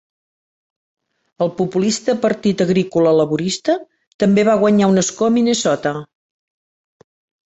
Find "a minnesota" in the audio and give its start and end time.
5.29-5.93